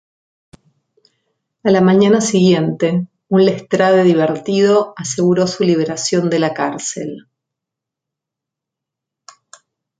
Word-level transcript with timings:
A 1.63 1.69
la 1.69 1.79
mañana 1.79 2.21
siguiente, 2.21 3.05
un 3.29 3.45
Lestrade 3.45 4.03
divertido 4.03 4.95
aseguró 4.97 5.45
su 5.45 5.63
liberación 5.63 6.31
de 6.31 6.39
la 6.39 6.55
cárcel. 6.55 7.27